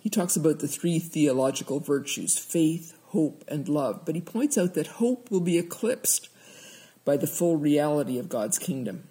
He 0.00 0.08
talks 0.08 0.34
about 0.34 0.60
the 0.60 0.68
three 0.68 0.98
theological 0.98 1.80
virtues 1.80 2.38
faith, 2.38 2.96
hope, 3.14 3.44
and 3.48 3.68
love, 3.68 4.02
but 4.04 4.14
he 4.14 4.20
points 4.20 4.58
out 4.58 4.74
that 4.74 4.98
hope 4.98 5.30
will 5.30 5.40
be 5.40 5.56
eclipsed 5.56 6.28
by 7.04 7.16
the 7.16 7.26
full 7.26 7.56
reality 7.56 8.18
of 8.18 8.28
God's 8.28 8.58
kingdom. 8.58 9.04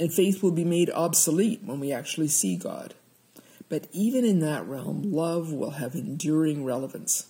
And 0.00 0.12
faith 0.12 0.42
will 0.42 0.50
be 0.50 0.64
made 0.64 0.90
obsolete 0.90 1.60
when 1.64 1.78
we 1.78 1.92
actually 1.92 2.28
see 2.28 2.56
God. 2.56 2.94
But 3.68 3.86
even 3.92 4.24
in 4.24 4.40
that 4.40 4.66
realm, 4.66 5.02
love 5.02 5.52
will 5.52 5.72
have 5.72 5.94
enduring 5.94 6.64
relevance. 6.64 7.26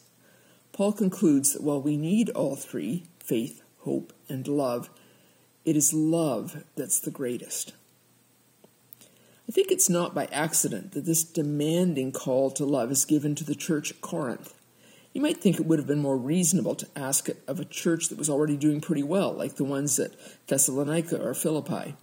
Paul 0.73 0.93
concludes 0.93 1.52
that 1.52 1.62
while 1.62 1.83
we 1.83 1.97
need 1.97 2.31
all 2.31 2.57
three 2.57 3.05
faith, 3.19 3.61
hope, 3.81 4.12
and 4.29 4.49
love 4.49 4.88
it 5.64 5.76
is 5.76 5.93
love 5.93 6.64
that's 6.76 6.99
the 6.99 7.11
greatest. 7.11 7.73
I 9.49 9.52
think 9.52 9.71
it's 9.71 9.88
not 9.88 10.14
by 10.14 10.26
accident 10.26 10.93
that 10.93 11.05
this 11.05 11.25
demanding 11.25 12.12
call 12.12 12.50
to 12.52 12.64
love 12.64 12.91
is 12.91 13.05
given 13.05 13.35
to 13.37 13.45
the 13.45 13.55
church 13.55 13.91
at 13.91 14.00
Corinth. 14.00 14.55
You 15.12 15.21
might 15.21 15.38
think 15.38 15.57
it 15.57 15.66
would 15.66 15.78
have 15.78 15.87
been 15.87 15.99
more 15.99 16.16
reasonable 16.16 16.75
to 16.76 16.88
ask 16.97 17.28
it 17.28 17.42
of 17.47 17.61
a 17.61 17.64
church 17.64 18.09
that 18.09 18.19
was 18.19 18.31
already 18.31 18.57
doing 18.57 18.81
pretty 18.81 19.02
well, 19.02 19.33
like 19.33 19.57
the 19.57 19.64
ones 19.64 19.99
at 19.99 20.12
Thessalonica 20.47 21.23
or 21.23 21.35
Philippi. 21.35 21.95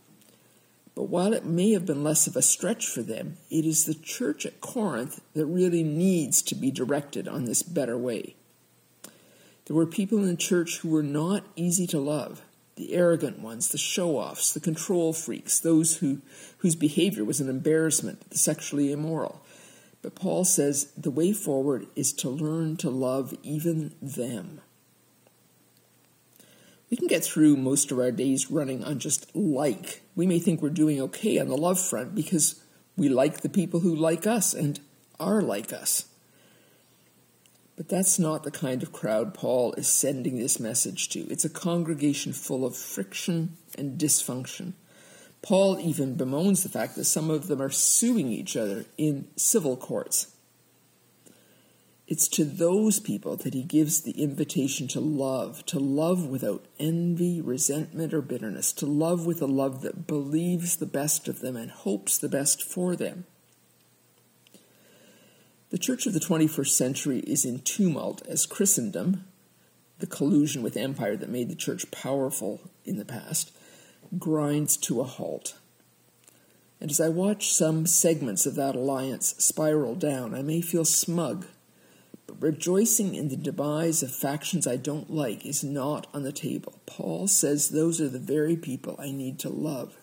But 0.94 1.10
while 1.10 1.34
it 1.34 1.46
may 1.46 1.72
have 1.72 1.86
been 1.86 2.04
less 2.04 2.28
of 2.28 2.36
a 2.36 2.42
stretch 2.42 2.86
for 2.86 3.02
them, 3.02 3.38
it 3.50 3.66
is 3.66 3.86
the 3.86 3.96
church 3.96 4.46
at 4.46 4.62
Corinth 4.62 5.22
that 5.34 5.46
really 5.46 5.84
needs 5.84 6.42
to 6.44 6.56
be 6.56 6.72
directed 6.72 7.28
on 7.28 7.46
this 7.46 7.64
better 7.64 7.98
way. 7.98 8.36
There 9.66 9.76
were 9.76 9.86
people 9.86 10.18
in 10.20 10.28
the 10.28 10.36
church 10.36 10.80
who 10.80 10.90
were 10.90 11.04
not 11.04 11.46
easy 11.56 11.88
to 11.88 12.00
love 12.00 12.42
the 12.76 12.94
arrogant 12.94 13.40
ones, 13.40 13.68
the 13.68 13.78
show 13.78 14.18
offs, 14.18 14.54
the 14.54 14.60
control 14.60 15.12
freaks, 15.12 15.60
those 15.60 15.98
who, 15.98 16.22
whose 16.60 16.76
behavior 16.76 17.26
was 17.26 17.42
an 17.42 17.50
embarrassment, 17.50 18.30
the 18.30 18.38
sexually 18.38 18.92
immoral. 18.92 19.42
But 20.02 20.16
Paul 20.16 20.46
says 20.46 20.92
the 20.98 21.12
way 21.12 21.34
forward 21.34 21.88
is 21.96 22.14
to 22.14 22.30
learn 22.30 22.78
to 22.78 22.90
love 22.90 23.34
even 23.44 23.94
them. 24.02 24.62
We 26.90 26.98
can 26.98 27.08
get 27.08 27.24
through 27.24 27.58
most 27.58 27.92
of 27.92 28.00
our 28.00 28.12
days 28.12 28.50
running 28.50 28.84
on 28.84 29.00
just 29.00 29.36
like. 29.36 30.02
We 30.16 30.26
may 30.26 30.40
think 30.40 30.62
we're 30.62 30.70
doing 30.70 31.00
okay 31.02 31.38
on 31.38 31.48
the 31.48 31.58
love 31.58 31.80
front 31.80 32.16
because 32.16 32.64
we 32.98 33.10
like 33.10 33.42
the 33.42 33.50
people 33.50 33.82
who 33.82 33.96
like 33.96 34.26
us 34.26 34.54
and 34.54 34.80
are 35.20 35.42
like 35.42 35.72
us. 35.72 36.06
But 37.76 37.90
that's 37.90 38.20
not 38.20 38.44
the 38.44 38.52
kind 38.52 38.84
of 38.84 38.92
crowd 38.92 39.34
Paul 39.34 39.74
is 39.74 39.88
sending 39.88 40.38
this 40.38 40.60
message 40.60 41.10
to. 41.10 41.20
It's 41.30 41.46
a 41.46 41.50
congregation 41.50 42.34
full 42.34 42.66
of 42.66 42.76
friction 42.76 43.56
and 43.78 44.00
dysfunction. 44.00 44.74
Paul 45.42 45.80
even 45.80 46.16
bemoans 46.16 46.64
the 46.64 46.70
fact 46.70 46.96
that 46.96 47.06
some 47.06 47.30
of 47.30 47.48
them 47.48 47.62
are 47.62 47.70
suing 47.70 48.28
each 48.28 48.58
other 48.58 48.86
in 48.98 49.28
civil 49.36 49.78
courts. 49.78 50.36
It's 52.08 52.28
to 52.30 52.44
those 52.44 53.00
people 53.00 53.36
that 53.38 53.54
he 53.54 53.62
gives 53.62 54.02
the 54.02 54.20
invitation 54.20 54.88
to 54.90 55.00
love, 55.00 55.64
to 55.68 55.78
love 55.78 56.26
without 56.26 56.66
envy, 56.80 57.40
resentment, 57.40 58.16
or 58.16 58.22
bitterness, 58.22 58.74
to 58.74 58.88
love 58.88 59.28
with 59.28 59.44
a 59.44 59.46
love 59.46 59.84
that 59.84 60.08
believes 60.08 60.78
the 60.78 60.88
best 60.88 61.28
of 61.28 61.40
them 61.40 61.56
and 61.56 61.70
hopes 61.70 62.18
the 62.18 62.28
best 62.28 62.64
for 62.64 62.96
them. 62.96 63.26
The 65.70 65.78
church 65.78 66.08
of 66.08 66.14
the 66.14 66.20
21st 66.20 66.70
century 66.70 67.20
is 67.20 67.46
in 67.46 67.60
tumult 67.60 68.26
as 68.26 68.48
Christendom, 68.48 69.26
the 70.00 70.08
collusion 70.08 70.64
with 70.64 70.76
empire 70.76 71.16
that 71.16 71.30
made 71.30 71.48
the 71.48 71.56
church 71.56 71.92
powerful 71.92 72.60
in 72.86 72.98
the 72.98 73.06
past, 73.06 73.52
grinds 74.18 74.78
to 74.78 75.02
a 75.02 75.04
halt. 75.04 75.56
And 76.82 76.90
as 76.90 77.02
I 77.02 77.10
watch 77.10 77.54
some 77.54 77.86
segments 77.86 78.46
of 78.46 78.56
that 78.56 78.76
alliance 78.76 79.36
spiral 79.38 79.96
down, 79.96 80.34
I 80.34 80.42
may 80.42 80.62
feel 80.62 80.86
smug. 80.86 81.46
But 82.26 82.42
rejoicing 82.42 83.16
in 83.16 83.30
the 83.30 83.36
demise 83.36 84.02
of 84.02 84.16
factions 84.16 84.66
I 84.66 84.78
don't 84.78 85.12
like 85.12 85.46
is 85.46 85.64
not 85.64 86.08
on 86.14 86.24
the 86.24 86.32
table. 86.32 86.80
Paul 86.86 87.28
says 87.28 87.70
those 87.70 88.00
are 88.00 88.08
the 88.08 88.20
very 88.20 88.56
people 88.56 88.96
I 88.98 89.12
need 89.12 89.40
to 89.40 89.50
love. 89.50 89.98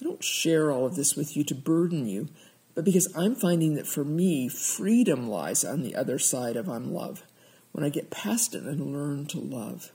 I 0.00 0.04
don't 0.04 0.24
share 0.24 0.72
all 0.72 0.86
of 0.86 0.96
this 0.96 1.14
with 1.14 1.36
you 1.36 1.44
to 1.44 1.54
burden 1.54 2.06
you, 2.06 2.28
but 2.74 2.84
because 2.84 3.14
I'm 3.16 3.36
finding 3.36 3.74
that 3.74 3.86
for 3.86 4.04
me, 4.04 4.48
freedom 4.48 5.28
lies 5.28 5.64
on 5.64 5.82
the 5.82 5.94
other 5.94 6.18
side 6.18 6.56
of 6.56 6.68
unlove, 6.68 7.22
when 7.72 7.84
I 7.84 7.88
get 7.90 8.10
past 8.10 8.54
it 8.54 8.64
and 8.64 8.92
learn 8.92 9.26
to 9.26 9.38
love. 9.38 9.92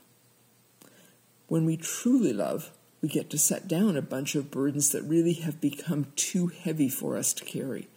When 1.50 1.64
we 1.64 1.76
truly 1.76 2.32
love, 2.32 2.70
we 3.02 3.08
get 3.08 3.28
to 3.30 3.36
set 3.36 3.66
down 3.66 3.96
a 3.96 4.02
bunch 4.02 4.36
of 4.36 4.52
burdens 4.52 4.90
that 4.90 5.02
really 5.02 5.32
have 5.32 5.60
become 5.60 6.12
too 6.14 6.46
heavy 6.46 6.88
for 6.88 7.16
us 7.16 7.32
to 7.32 7.44
carry. 7.44 7.88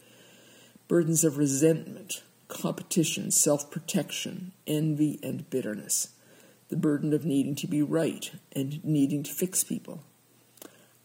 Burdens 0.88 1.22
of 1.22 1.38
resentment, 1.38 2.24
competition, 2.48 3.30
self 3.30 3.70
protection, 3.70 4.50
envy, 4.66 5.20
and 5.22 5.48
bitterness. 5.50 6.08
The 6.68 6.76
burden 6.76 7.12
of 7.12 7.24
needing 7.24 7.54
to 7.54 7.68
be 7.68 7.80
right 7.80 8.28
and 8.50 8.84
needing 8.84 9.22
to 9.22 9.32
fix 9.32 9.62
people. 9.62 10.02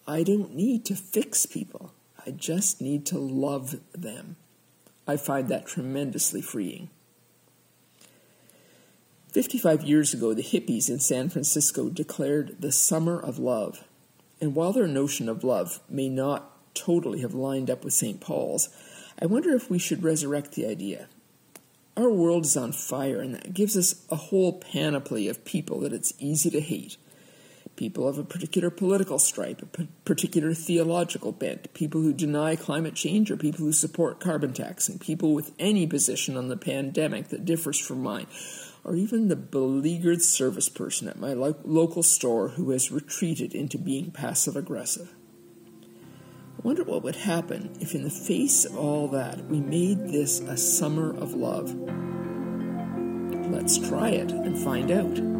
I 0.07 0.23
don't 0.23 0.55
need 0.55 0.85
to 0.85 0.95
fix 0.95 1.45
people. 1.45 1.93
I 2.25 2.31
just 2.31 2.81
need 2.81 3.05
to 3.05 3.19
love 3.19 3.79
them. 3.91 4.37
I 5.05 5.17
find 5.17 5.49
that 5.49 5.67
tremendously 5.67 6.41
freeing. 6.41 6.89
55 9.31 9.83
years 9.83 10.13
ago, 10.13 10.33
the 10.33 10.41
hippies 10.41 10.89
in 10.89 10.99
San 10.99 11.29
Francisco 11.29 11.89
declared 11.89 12.55
the 12.59 12.71
Summer 12.71 13.19
of 13.19 13.37
Love. 13.37 13.83
And 14.41 14.55
while 14.55 14.73
their 14.73 14.87
notion 14.87 15.29
of 15.29 15.43
love 15.43 15.79
may 15.87 16.09
not 16.09 16.51
totally 16.73 17.21
have 17.21 17.33
lined 17.33 17.69
up 17.69 17.83
with 17.83 17.93
St. 17.93 18.19
Paul's, 18.19 18.69
I 19.21 19.27
wonder 19.27 19.53
if 19.53 19.69
we 19.69 19.77
should 19.77 20.03
resurrect 20.03 20.53
the 20.53 20.65
idea. 20.65 21.07
Our 21.95 22.09
world 22.09 22.45
is 22.45 22.57
on 22.57 22.71
fire, 22.71 23.21
and 23.21 23.35
that 23.35 23.53
gives 23.53 23.77
us 23.77 24.03
a 24.09 24.15
whole 24.15 24.53
panoply 24.53 25.27
of 25.27 25.45
people 25.45 25.81
that 25.81 25.93
it's 25.93 26.13
easy 26.17 26.49
to 26.49 26.61
hate 26.61 26.97
people 27.79 28.09
of 28.09 28.17
a 28.17 28.23
particular 28.25 28.69
political 28.69 29.17
stripe, 29.17 29.61
a 29.61 29.85
particular 30.03 30.53
theological 30.53 31.31
bent, 31.31 31.73
people 31.73 32.01
who 32.01 32.11
deny 32.11 32.53
climate 32.53 32.93
change 32.93 33.31
or 33.31 33.37
people 33.37 33.63
who 33.63 33.71
support 33.71 34.19
carbon 34.19 34.51
taxing, 34.51 34.99
people 34.99 35.33
with 35.33 35.53
any 35.57 35.87
position 35.87 36.35
on 36.35 36.49
the 36.49 36.57
pandemic 36.57 37.29
that 37.29 37.45
differs 37.45 37.79
from 37.79 38.03
mine, 38.03 38.27
or 38.89 38.95
even 38.95 39.27
the 39.27 39.35
beleaguered 39.35 40.19
service 40.19 40.67
person 40.67 41.07
at 41.07 41.19
my 41.19 41.31
lo- 41.31 41.55
local 41.63 42.01
store 42.01 42.47
who 42.49 42.71
has 42.71 42.91
retreated 42.91 43.53
into 43.53 43.77
being 43.77 44.09
passive 44.09 44.55
aggressive. 44.55 45.13
I 46.57 46.61
wonder 46.63 46.83
what 46.83 47.03
would 47.03 47.15
happen 47.15 47.77
if, 47.79 47.93
in 47.93 48.03
the 48.03 48.09
face 48.09 48.65
of 48.65 48.75
all 48.75 49.07
that, 49.09 49.45
we 49.45 49.59
made 49.59 50.09
this 50.09 50.39
a 50.39 50.57
summer 50.57 51.15
of 51.15 51.35
love. 51.35 51.71
Let's 53.51 53.77
try 53.77 54.09
it 54.09 54.31
and 54.31 54.57
find 54.57 54.89
out. 54.89 55.38